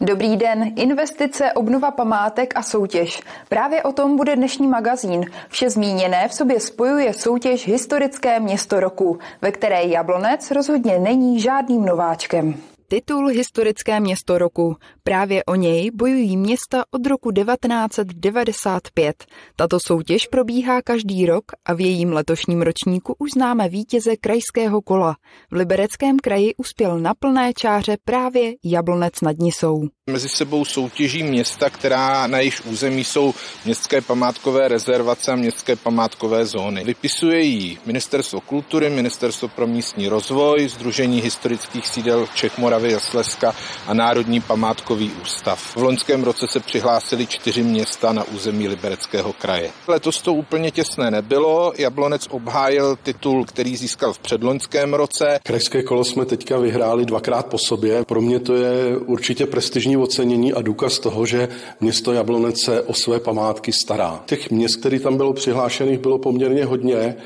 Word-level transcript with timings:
Dobrý 0.00 0.36
den, 0.36 0.72
investice, 0.76 1.52
obnova 1.52 1.90
památek 1.90 2.56
a 2.56 2.62
soutěž. 2.62 3.22
Právě 3.48 3.82
o 3.82 3.92
tom 3.92 4.16
bude 4.16 4.36
dnešní 4.36 4.68
magazín. 4.68 5.24
Vše 5.48 5.70
zmíněné 5.70 6.28
v 6.28 6.34
sobě 6.34 6.60
spojuje 6.60 7.14
soutěž 7.14 7.66
Historické 7.66 8.40
město 8.40 8.80
roku, 8.80 9.18
ve 9.42 9.52
které 9.52 9.84
Jablonec 9.84 10.50
rozhodně 10.50 10.98
není 10.98 11.40
žádným 11.40 11.84
nováčkem. 11.84 12.54
Titul 12.88 13.28
Historické 13.28 14.00
město 14.00 14.38
roku. 14.38 14.76
Právě 15.02 15.44
o 15.44 15.54
něj 15.54 15.90
bojují 15.94 16.36
města 16.36 16.84
od 16.90 17.06
roku 17.06 17.32
1995. 17.32 19.24
Tato 19.56 19.78
soutěž 19.86 20.26
probíhá 20.26 20.82
každý 20.82 21.26
rok 21.26 21.44
a 21.64 21.74
v 21.74 21.80
jejím 21.80 22.12
letošním 22.12 22.62
ročníku 22.62 23.14
už 23.18 23.30
známe 23.30 23.68
vítěze 23.68 24.16
krajského 24.16 24.82
kola. 24.82 25.16
V 25.50 25.54
Libereckém 25.54 26.16
kraji 26.18 26.54
uspěl 26.54 26.98
na 26.98 27.14
plné 27.14 27.52
čáře 27.52 27.96
právě 28.04 28.52
Jablonec 28.64 29.20
nad 29.20 29.38
Nisou. 29.38 29.88
Mezi 30.10 30.28
sebou 30.28 30.64
soutěží 30.64 31.22
města, 31.22 31.70
která 31.70 32.26
na 32.26 32.38
jejich 32.38 32.66
území 32.66 33.04
jsou 33.04 33.34
městské 33.64 34.00
památkové 34.00 34.68
rezervace 34.68 35.32
a 35.32 35.36
městské 35.36 35.76
památkové 35.76 36.46
zóny. 36.46 36.84
Vypisuje 36.84 37.40
jí 37.40 37.78
Ministerstvo 37.86 38.40
kultury, 38.40 38.90
Ministerstvo 38.90 39.48
pro 39.48 39.66
místní 39.66 40.08
rozvoj, 40.08 40.68
Združení 40.68 41.20
historických 41.20 41.88
sídel 41.88 42.26
Čech, 42.34 42.58
Moravy 42.58 42.73
a 42.74 43.00
Slezska 43.00 43.54
a 43.86 43.94
Národní 43.94 44.40
památkový 44.40 45.12
ústav. 45.22 45.76
V 45.76 45.82
loňském 45.82 46.24
roce 46.24 46.46
se 46.46 46.60
přihlásili 46.60 47.26
čtyři 47.26 47.62
města 47.62 48.12
na 48.12 48.24
území 48.24 48.68
Libereckého 48.68 49.32
kraje. 49.32 49.70
Letos 49.88 50.22
to 50.22 50.34
úplně 50.34 50.70
těsné 50.70 51.10
nebylo. 51.10 51.72
Jablonec 51.78 52.26
obhájil 52.30 52.96
titul, 53.02 53.44
který 53.44 53.76
získal 53.76 54.12
v 54.12 54.18
předloňském 54.18 54.94
roce. 54.94 55.38
Krajské 55.42 55.82
kolo 55.82 56.04
jsme 56.04 56.24
teďka 56.24 56.58
vyhráli 56.58 57.04
dvakrát 57.04 57.46
po 57.46 57.58
sobě. 57.58 58.04
Pro 58.04 58.20
mě 58.20 58.40
to 58.40 58.54
je 58.54 58.96
určitě 58.96 59.46
prestižní 59.46 59.96
ocenění 59.96 60.52
a 60.52 60.62
důkaz 60.62 60.98
toho, 60.98 61.26
že 61.26 61.48
město 61.80 62.12
Jablonec 62.12 62.64
se 62.64 62.82
o 62.82 62.94
své 62.94 63.20
památky 63.20 63.72
stará. 63.72 64.22
Těch 64.26 64.50
měst, 64.50 64.76
které 64.76 65.00
tam 65.00 65.16
bylo 65.16 65.32
přihlášených, 65.32 65.98
bylo 65.98 66.18
poměrně 66.18 66.64
hodně 66.64 67.16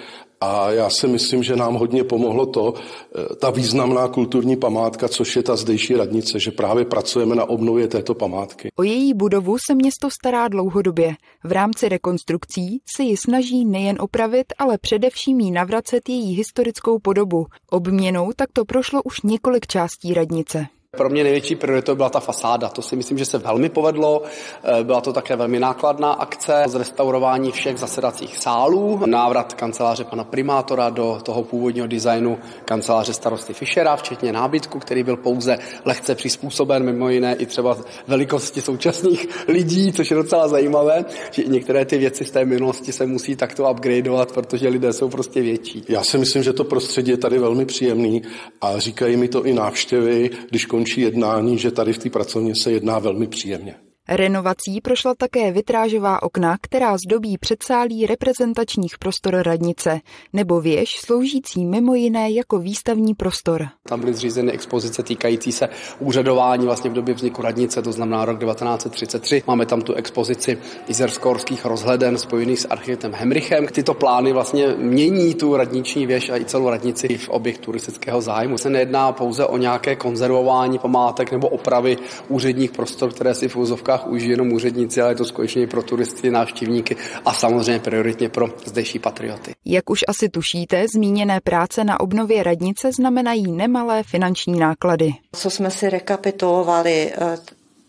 a 0.41 0.71
já 0.71 0.91
si 0.91 1.07
myslím, 1.07 1.43
že 1.43 1.57
nám 1.57 1.75
hodně 1.75 2.05
pomohlo 2.05 2.47
to, 2.47 2.75
eh, 2.75 3.35
ta 3.37 3.51
významná 3.51 4.09
kulturní 4.09 4.57
památka, 4.57 5.09
což 5.09 5.37
je 5.37 5.43
ta 5.43 5.57
zdejší 5.57 5.97
radnice, 5.97 6.41
že 6.41 6.51
právě 6.51 6.85
pracujeme 6.85 7.35
na 7.35 7.49
obnově 7.49 7.89
této 7.89 8.15
památky. 8.15 8.69
O 8.77 8.83
její 8.83 9.15
budovu 9.15 9.57
se 9.67 9.75
město 9.75 10.11
stará 10.11 10.49
dlouhodobě. 10.49 11.15
V 11.45 11.53
rámci 11.53 11.89
rekonstrukcí 11.89 12.81
se 12.97 13.03
ji 13.03 13.17
snaží 13.17 13.65
nejen 13.65 13.97
opravit, 14.01 14.47
ale 14.59 14.79
především 14.79 15.41
jí 15.41 15.51
navracet 15.51 16.09
její 16.09 16.35
historickou 16.35 16.99
podobu. 16.99 17.47
Obměnou 17.71 18.33
takto 18.37 18.65
prošlo 18.65 19.03
už 19.03 19.23
několik 19.23 19.67
částí 19.67 20.15
radnice. 20.15 20.67
Pro 20.97 21.09
mě 21.09 21.25
největší 21.25 21.57
prioritou 21.57 21.95
byla 21.95 22.11
ta 22.11 22.21
fasáda. 22.21 22.69
To 22.69 22.83
si 22.83 22.97
myslím, 22.97 23.19
že 23.19 23.25
se 23.25 23.39
velmi 23.39 23.69
povedlo. 23.69 24.23
Eh, 24.65 24.85
byla 24.85 25.01
to 25.01 25.13
také 25.13 25.37
velmi 25.37 25.61
nákladná 25.61 26.13
akce. 26.13 26.65
Zrestaurování 26.67 27.53
všech 27.53 27.79
zasedacích 27.79 28.39
sálů, 28.39 29.03
návrat 29.07 29.55
kanceláře 29.55 30.05
pana 30.05 30.25
primátora 30.25 30.91
do 30.91 31.19
toho 31.23 31.45
původního 31.45 31.87
designu 31.87 32.39
kanceláře 32.65 33.13
starosty 33.13 33.55
Fischera, 33.55 33.97
včetně 33.97 34.33
nábytku, 34.33 34.79
který 34.79 35.03
byl 35.03 35.17
pouze 35.17 35.59
lehce 35.85 36.15
přizpůsoben, 36.15 36.85
mimo 36.85 37.09
jiné 37.09 37.35
i 37.35 37.47
třeba 37.47 37.77
velikosti 38.07 38.61
současných 38.61 39.29
lidí, 39.49 39.93
což 39.93 40.11
je 40.11 40.17
docela 40.17 40.49
zajímavé, 40.49 41.05
že 41.31 41.45
některé 41.45 41.85
ty 41.85 41.99
věci 41.99 42.25
z 42.25 42.31
té 42.31 42.45
minulosti 42.45 42.93
se 42.93 43.07
musí 43.07 43.37
takto 43.37 43.71
upgradeovat, 43.71 44.33
protože 44.33 44.69
lidé 44.69 44.93
jsou 44.93 45.09
prostě 45.09 45.43
větší. 45.43 45.85
Já 45.89 46.05
si 46.05 46.19
myslím, 46.19 46.43
že 46.43 46.53
to 46.53 46.65
prostředí 46.65 47.11
je 47.11 47.17
tady 47.17 47.39
velmi 47.39 47.67
příjemný 47.67 48.23
a 48.61 48.79
říkají 48.79 49.17
mi 49.17 49.29
to 49.29 49.45
i 49.45 49.53
návštěvy, 49.55 50.31
když 50.51 50.67
končí 50.79 51.01
jednání, 51.01 51.59
že 51.59 51.71
tady 51.71 51.93
v 51.93 51.99
té 51.99 52.11
pracovně 52.11 52.55
se 52.55 52.73
jedná 52.73 52.99
velmi 52.99 53.27
příjemně. 53.27 53.75
Renovací 54.09 54.81
prošla 54.81 55.15
také 55.15 55.53
vitrážová 55.53 56.23
okna, 56.23 56.57
která 56.63 56.97
zdobí 56.99 57.39
předsálí 57.39 58.07
reprezentačních 58.07 58.99
prostor 58.99 59.35
radnice, 59.43 60.01
nebo 60.33 60.61
věž 60.61 60.97
sloužící 60.97 61.67
mimo 61.67 61.95
jiné 61.95 62.31
jako 62.31 62.59
výstavní 62.59 63.15
prostor. 63.15 63.69
Tam 63.89 64.01
byly 64.01 64.15
zřízeny 64.15 64.53
expozice 64.53 65.03
týkající 65.03 65.53
se 65.53 65.69
úřadování 65.99 66.67
vlastně 66.67 66.91
v 66.91 66.93
době 66.93 67.15
vzniku 67.15 67.43
radnice, 67.43 67.83
to 67.83 67.93
znamená 67.93 68.25
rok 68.25 68.41
1933. 68.41 69.43
Máme 69.47 69.67
tam 69.67 69.83
tu 69.83 69.95
expozici 69.95 70.59
izersko-horských 70.89 71.65
rozhleden 71.65 72.19
spojených 72.19 72.61
s 72.61 72.69
architektem 72.71 73.13
Hemrichem. 73.13 73.67
Tyto 73.67 73.95
plány 73.95 74.33
vlastně 74.33 74.67
mění 74.79 75.35
tu 75.35 75.57
radniční 75.57 76.07
věž 76.07 76.31
a 76.31 76.37
i 76.37 76.45
celou 76.45 76.71
radnici 76.71 77.19
v 77.19 77.29
objekt 77.29 77.59
turistického 77.59 78.21
zájmu. 78.21 78.59
Se 78.59 78.71
nejedná 78.71 79.13
pouze 79.13 79.47
o 79.47 79.57
nějaké 79.57 79.97
konzervování 79.97 80.79
památek 80.79 81.33
nebo 81.33 81.49
opravy 81.49 81.97
úředních 82.29 82.71
prostor, 82.71 83.13
které 83.13 83.35
si 83.35 83.49
v 83.49 83.57
úzovkách 83.57 83.99
Čechách 83.99 84.13
už 84.13 84.23
jenom 84.23 84.53
úředníci, 84.53 85.01
ale 85.01 85.11
je 85.11 85.17
to 85.17 85.25
skutečně 85.25 85.67
pro 85.67 85.83
turisty, 85.83 86.31
návštěvníky 86.31 86.97
a 87.25 87.33
samozřejmě 87.33 87.81
prioritně 87.81 88.29
pro 88.29 88.47
zdejší 88.65 88.99
patrioty. 88.99 89.55
Jak 89.65 89.91
už 89.91 90.01
asi 90.09 90.29
tušíte, 90.29 90.85
zmíněné 90.95 91.41
práce 91.45 91.85
na 91.85 92.01
obnově 92.01 92.43
radnice 92.43 92.93
znamenají 92.93 93.53
nemalé 93.79 94.03
finanční 94.03 94.59
náklady. 94.59 95.15
Co 95.33 95.51
jsme 95.51 95.71
si 95.71 95.91
rekapitulovali, 95.91 97.13
eh, 97.13 97.39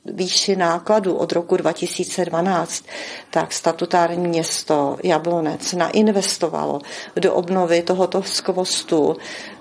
výši 0.06 0.56
nákladu 0.56 1.16
od 1.16 1.32
roku 1.32 1.58
2012, 1.58 2.86
tak 3.32 3.54
statutární 3.54 4.28
město 4.28 4.98
Jablonec 5.04 5.74
nainvestovalo 5.74 6.82
do 7.16 7.34
obnovy 7.34 7.82
tohoto 7.82 8.24
skvostu 8.24 9.18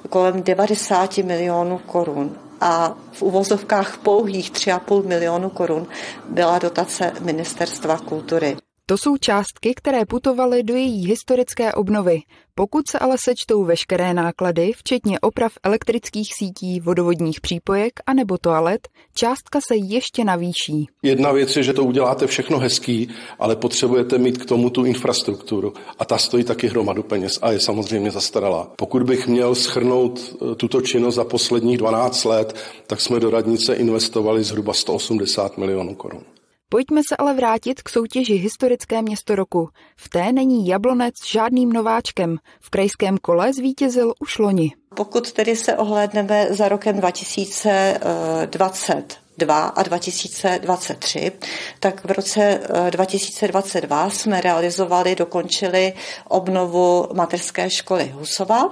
kolem 0.08 0.42
90 0.42 1.22
milionů 1.22 1.78
korun 1.78 2.36
a 2.60 2.94
v 3.12 3.22
uvozovkách 3.22 3.98
pouhých 3.98 4.50
3,5 4.50 5.06
milionu 5.06 5.50
korun 5.50 5.86
byla 6.28 6.58
dotace 6.58 7.12
Ministerstva 7.20 7.98
kultury. 7.98 8.56
To 8.90 8.98
jsou 8.98 9.16
částky, 9.16 9.74
které 9.76 10.04
putovaly 10.04 10.62
do 10.62 10.74
její 10.74 11.06
historické 11.06 11.72
obnovy. 11.72 12.20
Pokud 12.54 12.88
se 12.90 12.98
ale 12.98 13.16
sečtou 13.24 13.64
veškeré 13.64 14.14
náklady, 14.14 14.72
včetně 14.76 15.20
oprav 15.20 15.52
elektrických 15.62 16.28
sítí, 16.38 16.80
vodovodních 16.80 17.40
přípojek 17.40 17.92
a 18.06 18.14
nebo 18.14 18.38
toalet, 18.38 18.88
částka 19.14 19.60
se 19.68 19.76
ještě 19.76 20.24
navýší. 20.24 20.86
Jedna 21.02 21.32
věc 21.32 21.56
je, 21.56 21.62
že 21.62 21.72
to 21.72 21.84
uděláte 21.84 22.26
všechno 22.26 22.58
hezký, 22.58 23.08
ale 23.38 23.56
potřebujete 23.56 24.18
mít 24.18 24.38
k 24.38 24.46
tomu 24.46 24.70
tu 24.70 24.84
infrastrukturu. 24.84 25.72
A 25.98 26.04
ta 26.04 26.18
stojí 26.18 26.44
taky 26.44 26.68
hromadu 26.68 27.02
peněz 27.02 27.38
a 27.42 27.52
je 27.52 27.60
samozřejmě 27.60 28.10
zastaralá. 28.10 28.72
Pokud 28.76 29.02
bych 29.02 29.26
měl 29.26 29.54
schrnout 29.54 30.20
eh, 30.20 30.54
tuto 30.54 30.80
činnost 30.80 31.14
za 31.14 31.24
posledních 31.24 31.78
12 31.78 32.24
let, 32.24 32.56
tak 32.86 33.00
jsme 33.00 33.20
do 33.20 33.30
radnice 33.30 33.74
investovali 33.74 34.44
zhruba 34.44 34.72
180 34.72 35.58
milionů 35.58 35.94
korun. 35.94 36.22
Pojďme 36.70 37.00
se 37.08 37.16
ale 37.16 37.34
vrátit 37.34 37.82
k 37.82 37.88
soutěži 37.88 38.34
Historické 38.34 39.02
město 39.02 39.34
roku. 39.34 39.68
V 39.96 40.08
té 40.08 40.32
není 40.32 40.66
Jablonec 40.66 41.14
žádným 41.32 41.72
nováčkem. 41.72 42.36
V 42.60 42.70
krajském 42.70 43.18
kole 43.18 43.52
zvítězil 43.52 44.14
už 44.20 44.38
loni. 44.38 44.72
Pokud 44.94 45.32
tedy 45.32 45.56
se 45.56 45.76
ohlédneme 45.76 46.46
za 46.50 46.68
rokem 46.68 46.96
2020, 46.96 49.18
2 49.38 49.66
a 49.66 49.82
2023, 49.82 51.32
tak 51.80 52.04
v 52.04 52.10
roce 52.10 52.60
2022 52.90 54.06
eh, 54.06 54.10
jsme 54.10 54.40
realizovali, 54.40 55.14
dokončili 55.14 55.92
obnovu 56.28 57.06
mateřské 57.14 57.70
školy 57.70 58.12
Husova 58.14 58.68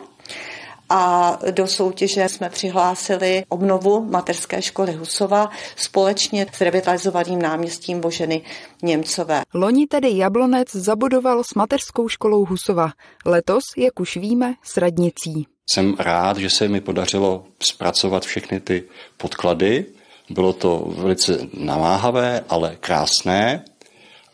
a 0.88 1.38
do 1.50 1.66
soutěže 1.66 2.28
jsme 2.28 2.50
přihlásili 2.50 3.44
obnovu 3.48 4.04
mateřské 4.10 4.62
školy 4.62 4.92
Husova 4.92 5.50
společně 5.76 6.46
s 6.52 6.60
revitalizovaným 6.60 7.42
náměstím 7.42 8.00
Boženy 8.00 8.42
Němcové. 8.82 9.42
Loni 9.54 9.86
tedy 9.86 10.16
Jablonec 10.16 10.72
zabudoval 10.72 11.44
s 11.44 11.54
mateřskou 11.54 12.08
školou 12.08 12.44
Husova, 12.44 12.90
letos, 13.24 13.64
jak 13.76 14.00
už 14.00 14.16
víme, 14.16 14.54
s 14.62 14.76
radnicí. 14.76 15.46
Jsem 15.70 15.94
rád, 15.98 16.36
že 16.36 16.50
se 16.50 16.68
mi 16.68 16.80
podařilo 16.80 17.44
zpracovat 17.62 18.24
všechny 18.24 18.60
ty 18.60 18.84
podklady. 19.16 19.86
Bylo 20.30 20.52
to 20.52 20.94
velice 20.96 21.38
namáhavé, 21.54 22.44
ale 22.48 22.76
krásné 22.80 23.64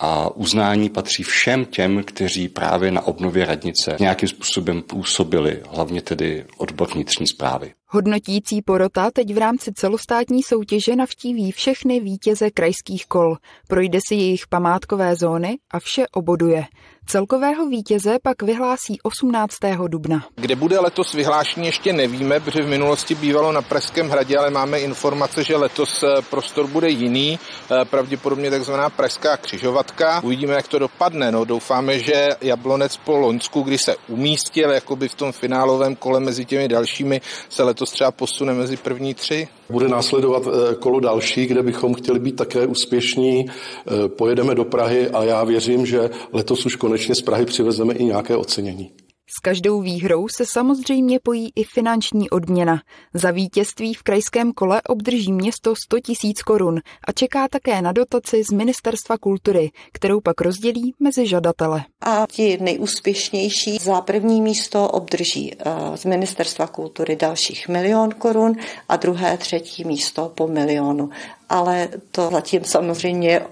a 0.05 0.37
uznání 0.37 0.89
patří 0.89 1.23
všem 1.23 1.65
těm, 1.65 2.05
kteří 2.05 2.49
právě 2.49 2.91
na 2.91 3.07
obnově 3.07 3.47
radnice 3.47 3.97
nějakým 4.01 4.29
způsobem 4.29 4.83
působili, 4.83 5.63
hlavně 5.71 6.03
tedy 6.03 6.45
odbor 6.57 6.89
vnitřní 6.95 7.27
zprávy. 7.27 7.73
Hodnotící 7.94 8.62
porota 8.62 9.11
teď 9.11 9.35
v 9.35 9.39
rámci 9.39 9.73
celostátní 9.73 10.43
soutěže 10.43 10.97
navštíví 10.97 11.53
všechny 11.53 12.00
vítěze 12.00 12.50
krajských 12.50 13.06
kol, 13.06 13.37
projde 13.69 13.99
si 14.09 14.15
jejich 14.15 14.47
památkové 14.47 15.17
zóny 15.17 15.59
a 15.71 15.81
vše 15.81 16.05
oboduje. 16.12 16.65
Celkového 17.06 17.67
vítěze 17.67 18.19
pak 18.23 18.43
vyhlásí 18.43 18.99
18. 19.03 19.56
dubna. 19.89 20.27
Kde 20.35 20.56
bude 20.56 20.79
letos 20.79 21.12
vyhlášení, 21.12 21.67
ještě 21.67 21.93
nevíme, 21.93 22.41
protože 22.41 22.62
v 22.62 22.69
minulosti 22.69 23.15
bývalo 23.15 23.53
na 23.53 23.62
Pražském 23.62 24.09
hradě, 24.09 24.39
ale 24.39 24.50
máme 24.50 24.81
informace, 24.81 25.44
že 25.44 25.56
letos 25.56 26.03
eh, 26.03 26.23
prostor 26.31 26.67
bude 26.67 26.89
jiný, 26.89 27.39
eh, 27.71 27.85
pravděpodobně 27.85 28.50
takzvaná 28.50 28.91
Pražská 28.91 29.37
křižovatka. 29.37 30.21
Uvidíme, 30.25 30.55
jak 30.55 30.69
to 30.69 30.79
dopadne. 30.79 31.33
No, 31.33 31.44
doufáme, 31.44 31.99
že 31.99 32.29
Jablonec 32.41 32.97
po 32.97 33.17
Loňsku, 33.17 33.62
kdy 33.62 33.79
se 33.79 33.97
umístil 34.09 34.71
jakoby 34.71 35.09
v 35.09 35.15
tom 35.15 35.33
finálovém 35.33 35.97
kole 35.97 36.21
mezi 36.21 36.44
těmi 36.44 36.69
dalšími, 36.69 37.21
se 37.49 37.62
letos 37.62 37.81
letos 37.82 37.94
třeba 37.94 38.11
posune 38.11 38.55
mezi 38.55 38.76
první 38.76 39.14
tři. 39.14 39.49
Bude 39.70 39.88
následovat 39.88 40.43
eh, 40.46 40.75
kolo 40.75 41.00
další, 41.00 41.46
kde 41.46 41.62
bychom 41.62 41.94
chtěli 41.94 42.19
být 42.19 42.37
také 42.37 42.67
úspěšní. 42.67 43.46
Eh, 43.46 44.08
pojedeme 44.08 44.55
do 44.55 44.64
Prahy 44.64 45.08
a 45.08 45.25
já 45.25 45.44
věřím, 45.44 45.87
že 45.87 46.11
letos 46.32 46.67
už 46.67 46.76
konečně 46.76 47.14
z 47.14 47.23
Prahy 47.23 47.44
přivezeme 47.44 47.94
i 47.94 48.05
nějaké 48.05 48.37
ocenění. 48.37 48.90
S 49.27 49.41
každou 49.41 49.81
výhrou 49.81 50.29
se 50.29 50.47
samozřejmě 50.47 51.21
pojí 51.21 51.53
i 51.57 51.65
finanční 51.65 52.31
odměna. 52.31 52.83
Za 53.15 53.31
vítězství 53.31 53.95
v 53.95 54.03
krajském 54.03 54.53
kole 54.53 54.83
obdrží 54.83 55.33
město 55.33 55.75
100 55.85 56.01
tisíc 56.01 56.43
korun 56.43 56.81
a 57.07 57.13
čeká 57.13 57.49
také 57.49 57.83
na 57.83 57.93
dotaci 57.93 58.45
z 58.45 58.53
Ministerstva 58.53 59.19
kultury, 59.19 59.71
kterou 59.93 60.21
pak 60.21 60.41
rozdělí 60.41 60.95
mezi 61.01 61.27
žadatele. 61.27 61.85
A 62.01 62.27
ti 62.31 62.59
nejúspěšnější 62.61 63.79
za 63.81 64.01
první 64.01 64.43
místo 64.43 64.89
obdrží 64.89 65.53
eh, 65.59 65.97
z 65.97 66.05
Ministerstva 66.05 66.67
kultury 66.67 67.17
dalších 67.17 67.69
milion 67.69 68.11
korun 68.11 68.57
a 68.89 68.97
druhé, 68.97 69.37
třetí 69.39 69.85
místo 69.85 70.33
po 70.35 70.49
milionu 70.49 71.11
ale 71.53 71.89
to 72.11 72.31
zatím 72.31 72.65
samozřejmě 72.65 73.29
je 73.29 73.47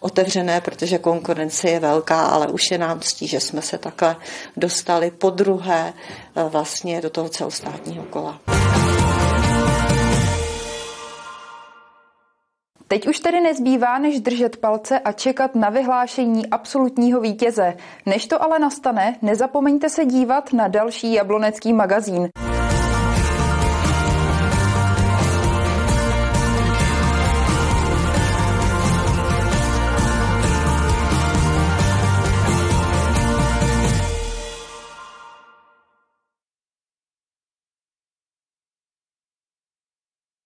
otevřené, 0.00 0.60
protože 0.60 0.98
konkurence 0.98 1.70
je 1.70 1.80
velká, 1.80 2.26
ale 2.26 2.48
už 2.48 2.70
je 2.70 2.78
nám 2.78 3.00
ctí, 3.00 3.26
že 3.26 3.40
jsme 3.40 3.62
se 3.62 3.78
takhle 3.78 4.16
dostali 4.56 5.10
po 5.10 5.30
druhé 5.30 5.92
eh, 5.92 6.42
vlastně 6.48 7.00
do 7.00 7.10
toho 7.10 7.28
celostátního 7.28 8.04
kola. 8.04 8.40
Teď 12.88 13.08
už 13.08 13.20
tedy 13.20 13.40
nezbývá, 13.40 13.98
než 13.98 14.20
držet 14.20 14.56
palce 14.56 14.98
a 14.98 15.12
čekat 15.12 15.54
na 15.54 15.70
vyhlášení 15.70 16.46
absolutního 16.46 17.20
vítěze. 17.20 17.74
Než 18.06 18.26
to 18.26 18.42
ale 18.42 18.58
nastane, 18.58 19.16
nezapomeňte 19.22 19.88
se 19.88 20.04
dívat 20.04 20.52
na 20.52 20.68
další 20.68 21.12
jablonecký 21.12 21.72
magazín. 21.72 22.28